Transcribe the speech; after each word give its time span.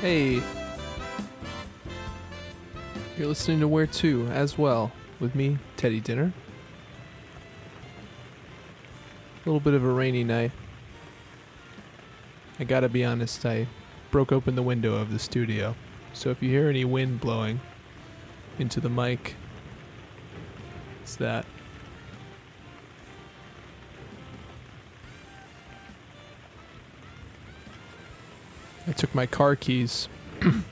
Hey. 0.00 0.42
You're 3.18 3.26
listening 3.26 3.60
to 3.60 3.68
Where 3.68 3.86
To 3.86 4.28
as 4.28 4.56
well 4.56 4.92
with 5.20 5.34
me, 5.34 5.58
Teddy 5.76 6.00
Dinner. 6.00 6.32
A 9.34 9.46
little 9.46 9.60
bit 9.60 9.74
of 9.74 9.84
a 9.84 9.90
rainy 9.90 10.24
night. 10.24 10.52
I 12.58 12.64
gotta 12.64 12.88
be 12.88 13.04
honest, 13.04 13.44
I 13.44 13.66
broke 14.10 14.32
open 14.32 14.54
the 14.54 14.62
window 14.62 14.94
of 14.94 15.12
the 15.12 15.18
studio. 15.18 15.76
So 16.14 16.30
if 16.30 16.42
you 16.42 16.48
hear 16.48 16.70
any 16.70 16.86
wind 16.86 17.20
blowing 17.20 17.60
into 18.58 18.80
the 18.80 18.88
mic, 18.88 19.34
it's 21.02 21.16
that. 21.16 21.44
I 28.86 28.92
took 28.92 29.14
my 29.14 29.26
car 29.26 29.56
keys. 29.56 30.08
and 30.40 30.64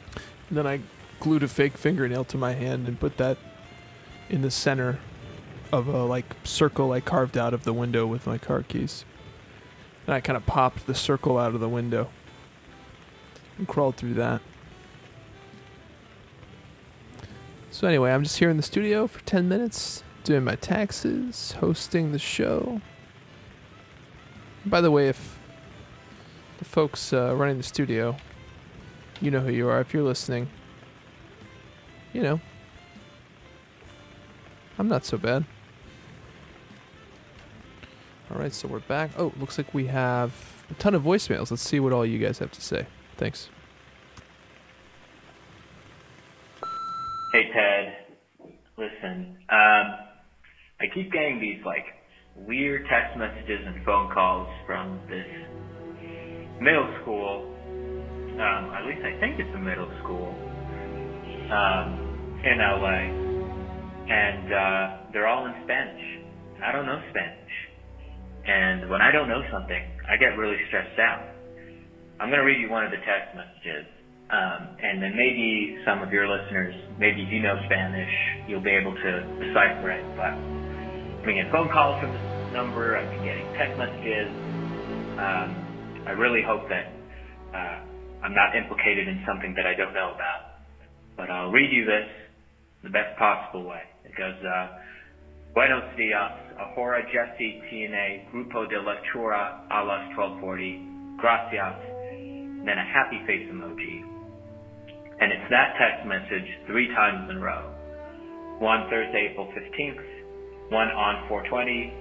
then 0.50 0.66
I 0.66 0.80
glued 1.20 1.42
a 1.42 1.48
fake 1.48 1.76
fingernail 1.76 2.24
to 2.24 2.38
my 2.38 2.52
hand 2.52 2.88
and 2.88 2.98
put 2.98 3.16
that 3.18 3.38
in 4.28 4.42
the 4.42 4.50
center 4.50 4.98
of 5.72 5.88
a 5.88 6.04
like 6.04 6.24
circle 6.44 6.92
I 6.92 7.00
carved 7.00 7.36
out 7.36 7.52
of 7.52 7.64
the 7.64 7.72
window 7.72 8.06
with 8.06 8.26
my 8.26 8.38
car 8.38 8.62
keys. 8.62 9.04
And 10.06 10.14
I 10.14 10.20
kind 10.20 10.36
of 10.36 10.46
popped 10.46 10.86
the 10.86 10.94
circle 10.94 11.38
out 11.38 11.54
of 11.54 11.60
the 11.60 11.68
window 11.68 12.08
and 13.58 13.68
crawled 13.68 13.96
through 13.96 14.14
that. 14.14 14.40
So 17.70 17.86
anyway, 17.86 18.12
I'm 18.12 18.22
just 18.22 18.38
here 18.38 18.48
in 18.48 18.56
the 18.56 18.62
studio 18.62 19.06
for 19.06 19.20
10 19.20 19.48
minutes 19.48 20.02
doing 20.24 20.44
my 20.44 20.56
taxes, 20.56 21.52
hosting 21.52 22.12
the 22.12 22.18
show. 22.18 22.80
By 24.64 24.80
the 24.80 24.90
way, 24.90 25.08
if 25.08 25.37
the 26.58 26.64
folks 26.64 27.12
uh, 27.12 27.34
running 27.34 27.56
the 27.56 27.62
studio, 27.62 28.16
you 29.20 29.30
know 29.30 29.40
who 29.40 29.50
you 29.50 29.68
are 29.68 29.80
if 29.80 29.94
you're 29.94 30.02
listening. 30.02 30.48
You 32.12 32.22
know, 32.22 32.40
I'm 34.78 34.88
not 34.88 35.04
so 35.04 35.16
bad. 35.16 35.44
All 38.30 38.38
right, 38.38 38.52
so 38.52 38.68
we're 38.68 38.80
back. 38.80 39.10
Oh, 39.16 39.32
looks 39.38 39.56
like 39.56 39.72
we 39.72 39.86
have 39.86 40.32
a 40.70 40.74
ton 40.74 40.94
of 40.94 41.02
voicemails. 41.02 41.50
Let's 41.50 41.62
see 41.62 41.80
what 41.80 41.92
all 41.92 42.04
you 42.04 42.18
guys 42.18 42.38
have 42.38 42.50
to 42.52 42.60
say. 42.60 42.86
Thanks. 43.16 43.48
Hey 47.32 47.50
Ted, 47.52 47.96
listen. 48.76 49.36
Um, 49.48 49.94
I 50.80 50.86
keep 50.92 51.12
getting 51.12 51.40
these 51.40 51.62
like 51.64 51.84
weird 52.34 52.86
text 52.88 53.16
messages 53.16 53.66
and 53.66 53.84
phone 53.84 54.10
calls 54.12 54.48
from 54.66 54.98
this 55.08 55.26
middle 56.60 56.88
school. 57.02 57.44
Um, 58.22 58.72
at 58.74 58.86
least 58.86 59.00
I 59.04 59.18
think 59.20 59.38
it's 59.38 59.50
a 59.54 59.58
middle 59.58 59.90
school 60.02 60.34
um, 61.50 62.40
in 62.44 62.58
LA, 62.58 63.10
and 64.08 64.52
uh, 64.52 64.88
they're 65.12 65.28
all 65.28 65.46
in 65.46 65.54
Spanish. 65.64 66.00
I 66.64 66.72
don't 66.72 66.86
know 66.86 67.00
Spanish, 67.10 67.54
and 68.46 68.88
when 68.90 69.02
I 69.02 69.12
don't 69.12 69.28
know 69.28 69.42
something, 69.52 69.82
I 70.08 70.16
get 70.16 70.36
really 70.36 70.56
stressed 70.68 70.98
out. 70.98 71.24
I'm 72.20 72.30
gonna 72.30 72.44
read 72.44 72.60
you 72.60 72.70
one 72.70 72.84
of 72.84 72.90
the 72.90 72.98
text 72.98 73.34
messages. 73.34 73.86
Um, 74.30 74.70
and 74.82 75.02
then 75.02 75.16
maybe 75.16 75.74
some 75.86 76.02
of 76.02 76.12
your 76.12 76.28
listeners, 76.28 76.74
maybe 76.98 77.22
if 77.22 77.32
you 77.32 77.40
know 77.42 77.56
Spanish, 77.66 78.10
you'll 78.48 78.62
be 78.62 78.70
able 78.72 78.94
to 78.94 79.22
decipher 79.40 79.90
it. 79.90 80.04
But 80.16 80.34
I'm 81.08 81.24
getting 81.24 81.50
phone 81.52 81.70
calls 81.72 81.98
from 82.00 82.12
this 82.12 82.22
number. 82.52 82.96
I've 82.96 83.10
been 83.10 83.24
getting 83.24 83.52
text 83.58 83.78
messages. 83.78 84.32
Um, 85.18 85.67
I 86.06 86.12
really 86.12 86.42
hope 86.42 86.68
that 86.68 86.92
uh, 87.54 88.24
I'm 88.24 88.34
not 88.34 88.56
implicated 88.56 89.08
in 89.08 89.22
something 89.26 89.54
that 89.54 89.66
I 89.66 89.74
don't 89.74 89.94
know 89.94 90.12
about. 90.14 90.62
But 91.16 91.30
I'll 91.30 91.50
read 91.50 91.72
you 91.72 91.84
this 91.84 92.08
the 92.82 92.90
best 92.90 93.18
possible 93.18 93.64
way. 93.64 93.82
It 94.04 94.14
goes, 94.16 94.38
uh, 94.44 94.78
Buenos 95.54 95.84
dias, 95.96 96.32
ahora 96.58 97.02
Jesse 97.10 97.60
tiene 97.70 98.28
grupo 98.30 98.68
de 98.68 98.78
lectura 98.78 99.66
a 99.70 99.82
las 99.82 100.08
1240. 100.14 101.18
Gracias. 101.18 101.74
And 102.12 102.66
Then 102.66 102.78
a 102.78 102.84
happy 102.84 103.18
face 103.26 103.48
emoji. 103.50 104.04
And 105.20 105.32
it's 105.32 105.50
that 105.50 105.74
text 105.78 106.06
message 106.06 106.46
three 106.66 106.86
times 106.94 107.28
in 107.30 107.38
a 107.38 107.40
row. 107.40 107.74
One 108.60 108.88
Thursday, 108.88 109.30
April 109.32 109.46
15th, 109.46 110.70
one 110.70 110.88
on 110.88 111.28
420, 111.28 111.92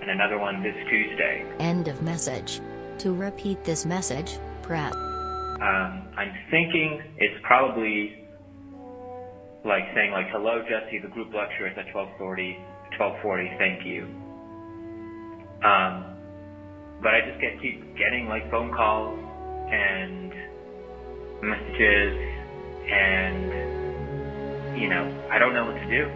and 0.00 0.10
another 0.10 0.38
one 0.38 0.62
this 0.62 0.76
Tuesday. 0.88 1.44
End 1.58 1.88
of 1.88 2.00
message. 2.02 2.60
To 3.02 3.12
repeat 3.12 3.64
this 3.64 3.84
message, 3.84 4.38
press. 4.62 4.94
Um, 4.94 6.06
I'm 6.16 6.32
thinking 6.52 7.02
it's 7.18 7.34
probably 7.42 8.14
like 9.64 9.82
saying 9.92 10.12
like, 10.12 10.30
hello 10.30 10.62
Jesse, 10.62 11.00
the 11.02 11.08
group 11.08 11.34
lecture 11.34 11.66
is 11.66 11.74
at 11.74 11.92
1240, 11.92 12.54
1240, 12.94 13.58
thank 13.58 13.82
you. 13.82 14.06
Um, 15.66 16.14
but 17.02 17.18
I 17.18 17.26
just 17.26 17.42
get 17.42 17.58
keep 17.58 17.82
getting 17.98 18.30
like 18.30 18.48
phone 18.52 18.70
calls 18.70 19.18
and 19.18 20.30
messages 21.42 22.14
and 22.86 24.78
you 24.78 24.86
know, 24.86 25.10
I 25.26 25.40
don't 25.40 25.54
know 25.54 25.66
what 25.66 25.74
to 25.74 25.88
do. 25.90 26.06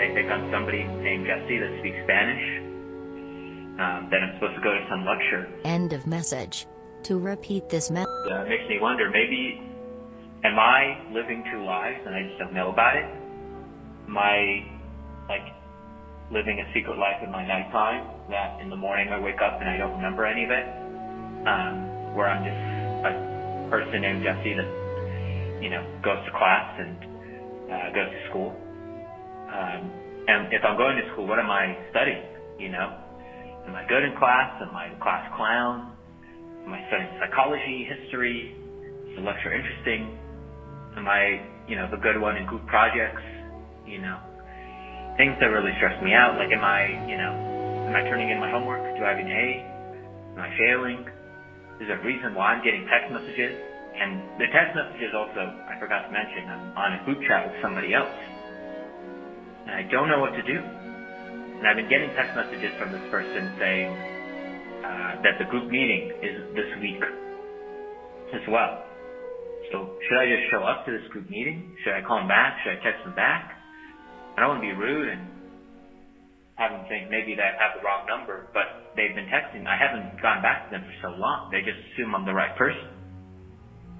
They 0.00 0.16
think 0.16 0.32
I'm 0.32 0.50
somebody 0.50 0.80
named 1.04 1.28
Jesse 1.28 1.60
that 1.60 1.76
speaks 1.84 2.00
Spanish. 2.08 2.61
Um, 3.72 4.08
that 4.10 4.20
I'm 4.22 4.34
supposed 4.36 4.54
to 4.54 4.60
go 4.60 4.74
to 4.74 4.86
some 4.90 5.04
lecture. 5.06 5.48
End 5.64 5.92
of 5.92 6.06
message. 6.06 6.66
To 7.04 7.18
repeat 7.18 7.68
this 7.68 7.90
message. 7.90 8.06
Uh, 8.30 8.44
makes 8.44 8.68
me 8.68 8.78
wonder, 8.78 9.10
maybe, 9.10 9.60
am 10.44 10.58
I 10.58 11.00
living 11.10 11.42
two 11.50 11.64
lives 11.64 11.98
and 12.04 12.14
I 12.14 12.22
just 12.28 12.38
don't 12.38 12.52
know 12.52 12.70
about 12.70 12.96
it? 12.96 13.04
Am 14.06 14.18
I, 14.18 14.68
like, 15.28 15.42
living 16.30 16.60
a 16.60 16.72
secret 16.74 16.98
life 16.98 17.16
in 17.24 17.30
my 17.32 17.46
nighttime 17.46 18.06
that 18.30 18.60
in 18.60 18.68
the 18.68 18.76
morning 18.76 19.08
I 19.08 19.18
wake 19.18 19.40
up 19.40 19.60
and 19.60 19.68
I 19.68 19.78
don't 19.78 19.96
remember 19.96 20.26
any 20.26 20.44
of 20.44 20.50
it? 20.50 20.66
Um, 21.48 22.14
where 22.14 22.28
I'm 22.28 22.44
just 22.44 22.60
a 23.08 23.68
person 23.70 24.02
named 24.02 24.22
Jesse 24.22 24.52
that, 24.52 25.62
you 25.62 25.70
know, 25.70 25.82
goes 26.04 26.22
to 26.26 26.30
class 26.30 26.78
and 26.78 26.96
uh, 27.72 27.88
goes 27.96 28.12
to 28.12 28.28
school. 28.28 28.54
Um, 29.48 29.90
and 30.28 30.52
if 30.52 30.62
I'm 30.62 30.76
going 30.76 30.96
to 30.96 31.10
school, 31.12 31.26
what 31.26 31.38
am 31.38 31.50
I 31.50 31.76
studying? 31.90 32.22
You 32.58 32.68
know, 32.68 32.96
am 33.68 33.76
I 33.76 33.84
good 33.88 34.04
in 34.04 34.14
class? 34.14 34.50
Am 34.62 34.76
I 34.76 34.90
the 34.90 34.96
class 35.02 35.24
clown? 35.36 35.92
Am 36.66 36.72
I 36.74 36.80
studying 36.88 37.10
psychology, 37.20 37.86
history? 37.88 38.54
Is 39.10 39.16
the 39.16 39.22
lecture 39.22 39.52
interesting? 39.52 40.10
Am 40.96 41.08
I, 41.08 41.40
you 41.68 41.76
know, 41.76 41.88
the 41.90 41.98
good 41.98 42.18
one 42.18 42.36
in 42.36 42.46
group 42.46 42.66
projects? 42.66 43.22
You 43.86 44.00
know, 44.00 44.18
things 45.18 45.36
that 45.40 45.46
really 45.46 45.72
stress 45.78 45.94
me 46.02 46.12
out. 46.14 46.36
Like, 46.36 46.50
am 46.52 46.64
I, 46.64 46.86
you 47.08 47.16
know, 47.16 47.32
am 47.88 47.96
I 47.96 48.02
turning 48.08 48.30
in 48.30 48.40
my 48.40 48.50
homework? 48.50 48.80
Do 48.98 49.04
I 49.04 49.10
have 49.10 49.18
an 49.18 49.28
A? 49.30 49.48
Am 50.36 50.40
I 50.40 50.50
failing? 50.58 51.06
Is 51.80 51.88
there 51.88 51.98
a 52.00 52.04
reason 52.06 52.34
why 52.34 52.52
I'm 52.54 52.62
getting 52.62 52.84
text 52.90 53.10
messages? 53.10 53.54
And 53.98 54.22
the 54.38 54.46
text 54.52 54.74
messages 54.74 55.12
also, 55.16 55.52
I 55.68 55.78
forgot 55.80 56.06
to 56.06 56.12
mention, 56.12 56.48
I'm 56.48 56.76
on 56.78 56.94
a 56.94 57.04
group 57.04 57.18
chat 57.28 57.44
with 57.44 57.54
somebody 57.62 57.94
else. 57.94 58.14
And 59.52 59.70
I 59.76 59.82
don't 59.90 60.08
know 60.08 60.20
what 60.20 60.34
to 60.34 60.42
do. 60.42 60.60
And 61.62 61.70
I've 61.70 61.78
been 61.78 61.88
getting 61.88 62.10
text 62.18 62.34
messages 62.34 62.74
from 62.82 62.90
this 62.90 63.06
person 63.10 63.54
saying 63.62 63.90
uh, 64.66 65.22
that 65.22 65.38
the 65.38 65.46
group 65.46 65.68
meeting 65.70 66.10
is 66.22 66.34
this 66.56 66.66
week 66.80 66.98
as 68.34 68.42
well. 68.48 68.80
So 69.72 69.90
should 70.08 70.18
I 70.18 70.26
just 70.26 70.42
show 70.50 70.64
up 70.64 70.84
to 70.86 70.92
this 70.92 71.06
group 71.10 71.30
meeting? 71.30 71.66
Should 71.84 71.94
I 71.94 72.02
call 72.02 72.18
him 72.18 72.28
back? 72.28 72.56
Should 72.62 72.72
I 72.74 72.80
text 72.82 73.06
him 73.06 73.14
back? 73.14 73.48
I 74.36 74.40
don't 74.40 74.50
want 74.50 74.62
to 74.62 74.68
be 74.68 74.72
rude 74.74 75.08
and 75.08 75.28
have 76.56 76.72
them 76.72 76.84
think 76.88 77.08
maybe 77.10 77.34
that 77.36 77.54
I 77.58 77.62
have 77.62 77.74
the 77.74 77.80
wrong 77.84 78.06
number, 78.06 78.48
but 78.54 78.66
they've 78.96 79.14
been 79.14 79.26
texting. 79.26 79.66
I 79.66 79.76
haven't 79.78 80.20
gone 80.22 80.42
back 80.42 80.64
to 80.64 80.70
them 80.70 80.82
for 80.84 80.94
so 81.02 81.14
long. 81.18 81.48
They 81.50 81.60
just 81.62 81.78
assume 81.94 82.14
I'm 82.14 82.24
the 82.26 82.34
right 82.34 82.54
person. 82.56 82.90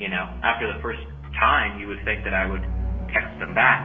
You 0.01 0.09
know, 0.11 0.29
after 0.43 0.67
the 0.67 0.81
first 0.83 1.01
time, 1.41 1.79
you 1.79 1.89
would 1.89 2.01
think 2.05 2.25
that 2.25 2.35
I 2.35 2.47
would 2.47 2.63
text 3.15 3.39
them 3.41 3.55
back 3.55 3.83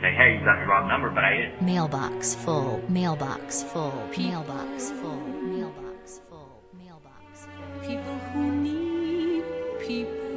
say, 0.00 0.12
hey, 0.14 0.38
you 0.38 0.44
got 0.44 0.60
the 0.60 0.66
wrong 0.66 0.88
number, 0.88 1.10
but 1.10 1.24
I 1.24 1.36
didn't. 1.36 1.62
Mailbox 1.62 2.34
full. 2.34 2.82
Mailbox 2.88 3.62
full. 3.62 4.08
Mailbox 4.16 4.90
full. 4.90 5.16
Mailbox 5.16 6.20
full. 6.28 6.62
Mailbox 6.78 7.46
full. 7.46 7.88
People 7.88 8.18
who 8.32 8.52
need 8.52 9.44
people. 9.80 10.28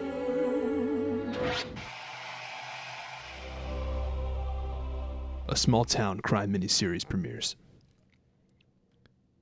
a 5.51 5.55
small 5.57 5.83
town 5.83 6.21
crime 6.21 6.53
miniseries 6.53 7.07
premieres. 7.07 7.57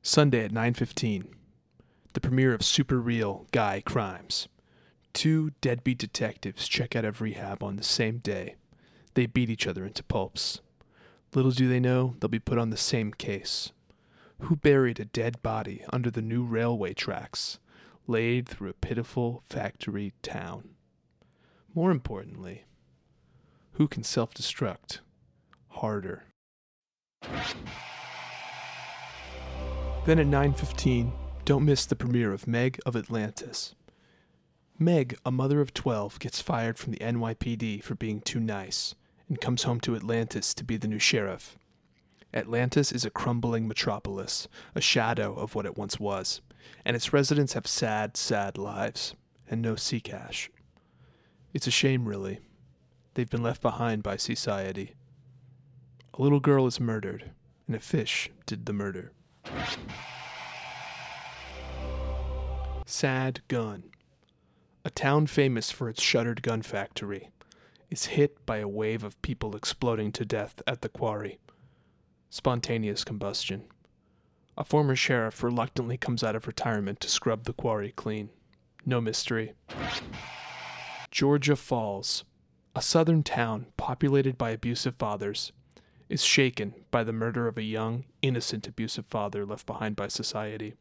Sunday 0.01 0.43
at 0.43 0.51
9:15. 0.51 1.27
The 2.13 2.19
premiere 2.19 2.53
of 2.55 2.63
Super 2.63 2.99
Real 2.99 3.45
Guy 3.51 3.83
Crimes. 3.85 4.47
Two 5.13 5.51
deadbeat 5.61 5.99
detectives 5.99 6.67
check 6.67 6.95
out 6.95 7.05
of 7.05 7.21
rehab 7.21 7.61
on 7.61 7.75
the 7.75 7.83
same 7.83 8.17
day. 8.17 8.55
They 9.13 9.25
beat 9.25 9.49
each 9.49 9.67
other 9.67 9.85
into 9.85 10.03
pulps. 10.03 10.61
Little 11.33 11.51
do 11.51 11.67
they 11.67 11.79
know 11.79 12.15
they'll 12.19 12.29
be 12.29 12.39
put 12.39 12.57
on 12.57 12.69
the 12.69 12.77
same 12.77 13.13
case. 13.13 13.71
Who 14.39 14.55
buried 14.55 14.99
a 14.99 15.05
dead 15.05 15.41
body 15.41 15.83
under 15.91 16.09
the 16.09 16.21
new 16.21 16.43
railway 16.43 16.93
tracks, 16.93 17.59
laid 18.07 18.47
through 18.47 18.69
a 18.69 18.73
pitiful 18.73 19.43
factory 19.45 20.13
town? 20.21 20.69
More 21.75 21.91
importantly, 21.91 22.65
who 23.73 23.87
can 23.87 24.03
self 24.03 24.33
destruct 24.33 24.99
harder? 25.69 26.23
Then 30.05 30.19
at 30.19 30.27
9:15, 30.27 31.11
don't 31.45 31.65
miss 31.65 31.85
the 31.85 31.95
premiere 31.95 32.33
of 32.33 32.47
Meg 32.47 32.79
of 32.85 32.95
Atlantis. 32.95 33.75
Meg, 34.81 35.17
a 35.25 35.31
mother 35.31 35.59
of 35.59 35.73
12, 35.73 36.19
gets 36.19 36.41
fired 36.41 36.79
from 36.79 36.93
the 36.93 36.99
NYPD 36.99 37.83
for 37.83 37.95
being 37.95 38.21
too 38.21 38.39
nice 38.39 38.95
and 39.27 39.41
comes 39.41 39.63
home 39.63 39.81
to 39.81 39.93
Atlantis 39.93 40.53
to 40.53 40.63
be 40.63 40.77
the 40.77 40.87
new 40.87 40.99
sheriff. 40.99 41.59
Atlantis 42.33 42.93
is 42.93 43.03
a 43.03 43.09
crumbling 43.09 43.67
metropolis, 43.67 44.47
a 44.75 44.79
shadow 44.79 45.33
of 45.33 45.53
what 45.53 45.65
it 45.65 45.77
once 45.77 45.99
was, 45.99 46.39
and 46.85 46.95
its 46.95 47.11
residents 47.11 47.53
have 47.53 47.67
sad, 47.67 48.15
sad 48.15 48.57
lives 48.57 49.15
and 49.49 49.61
no 49.61 49.75
sea 49.75 49.99
cash. 49.99 50.49
It's 51.53 51.67
a 51.67 51.71
shame, 51.71 52.07
really. 52.07 52.39
They've 53.15 53.29
been 53.29 53.43
left 53.43 53.61
behind 53.61 54.01
by 54.01 54.15
society. 54.15 54.95
A 56.13 56.21
little 56.21 56.39
girl 56.39 56.67
is 56.67 56.79
murdered, 56.79 57.31
and 57.67 57.75
a 57.75 57.79
fish 57.79 58.29
did 58.45 58.65
the 58.65 58.73
murder. 58.73 59.11
Sad 62.85 63.41
Gun. 63.49 63.83
A 64.89 64.91
town 64.91 65.27
famous 65.27 65.69
for 65.69 65.87
its 65.87 66.01
shuttered 66.01 66.41
gun 66.41 66.63
factory 66.63 67.29
is 67.91 68.05
hit 68.17 68.43
by 68.47 68.57
a 68.57 68.67
wave 68.67 69.03
of 69.03 69.21
people 69.21 69.55
exploding 69.55 70.11
to 70.13 70.25
death 70.25 70.63
at 70.65 70.81
the 70.81 70.89
quarry. 70.89 71.37
Spontaneous 72.31 73.03
combustion. 73.03 73.65
A 74.57 74.63
former 74.63 74.95
sheriff 74.95 75.43
reluctantly 75.43 75.95
comes 75.95 76.23
out 76.23 76.35
of 76.35 76.47
retirement 76.47 76.99
to 77.01 77.07
scrub 77.07 77.43
the 77.43 77.53
quarry 77.53 77.91
clean. 77.91 78.31
No 78.83 78.99
mystery. 78.99 79.53
Georgia 81.11 81.55
Falls, 81.55 82.23
a 82.75 82.81
southern 82.81 83.21
town 83.21 83.67
populated 83.77 84.39
by 84.39 84.49
abusive 84.49 84.95
fathers, 84.95 85.51
is 86.09 86.23
shaken 86.23 86.73
by 86.89 87.03
the 87.03 87.13
murder 87.13 87.47
of 87.47 87.59
a 87.59 87.61
young, 87.61 88.05
innocent 88.23 88.67
abusive 88.67 89.05
father 89.05 89.45
left 89.45 89.67
behind 89.67 89.95
by 89.95 90.07
society. 90.07 90.73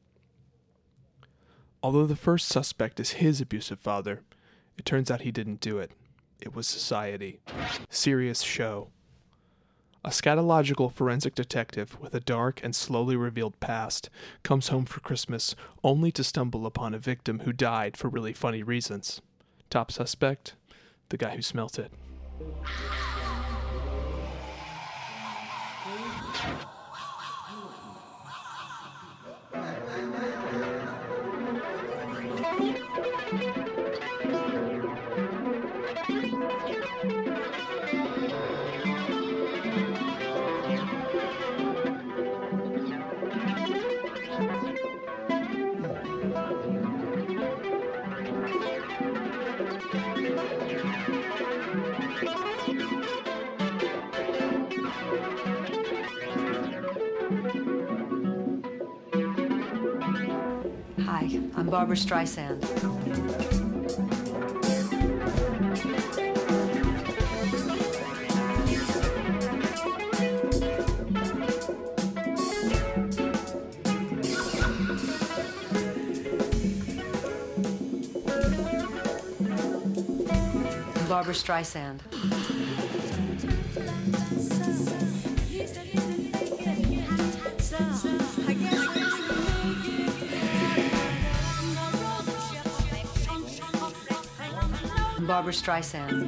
Although 1.83 2.07
the 2.07 2.17
first 2.17 2.49
suspect 2.49 2.99
is 2.99 3.13
his 3.13 3.41
abusive 3.41 3.79
father, 3.79 4.23
it 4.77 4.85
turns 4.85 5.11
out 5.11 5.21
he 5.21 5.31
didn't 5.31 5.61
do 5.61 5.79
it. 5.79 5.93
It 6.41 6.55
was 6.55 6.67
society. 6.67 7.41
Serious 7.89 8.43
show. 8.43 8.89
A 10.05 10.11
scatological 10.11 10.93
forensic 10.93 11.35
detective 11.35 11.99
with 12.01 12.15
a 12.15 12.21
dark 12.21 12.61
and 12.63 12.75
slowly 12.75 13.17
revealed 13.17 13.59
past 13.61 14.09
comes 14.43 14.69
home 14.69 14.87
for 14.87 15.01
Christmas 15.01 15.55
only 15.83 16.13
to 16.13 16.25
stumble 16.25 16.67
upon 16.67 16.95
a 16.95 16.99
victim 16.99 17.41
who 17.41 17.53
died 17.53 17.97
for 17.97 18.09
really 18.09 18.33
funny 18.33 18.63
reasons. 18.63 19.21
Top 19.71 19.91
suspect? 19.91 20.55
The 21.09 21.17
guy 21.17 21.37
who 21.37 21.43
smelt 21.43 21.79
it. 21.79 21.93
Hi, 61.11 61.41
I'm 61.57 61.71
Barbra 61.71 61.97
Streisand. 61.97 62.61
Barbra 81.09 81.33
Streisand. 81.33 83.08
Barbra 95.29 95.53
Streisand. 95.53 96.25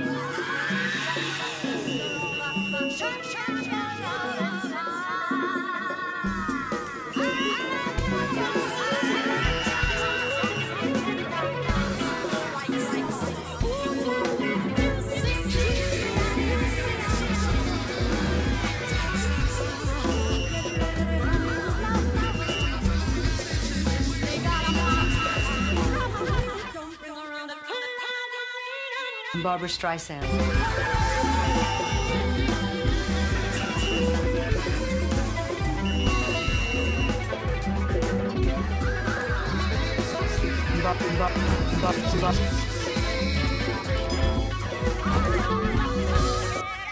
I'm 29.41 29.45
Barbra 29.45 29.69
Streisand. 29.69 30.21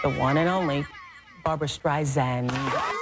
The 0.02 0.08
one 0.18 0.38
and 0.38 0.48
only 0.48 0.86
Barbra 1.44 1.68
Streisand. 1.68 2.97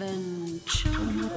seven 0.00 0.60
children. 0.64 1.30